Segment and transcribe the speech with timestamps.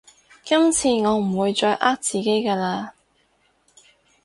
[0.43, 2.89] 今次我唔會再呃自己㗎喇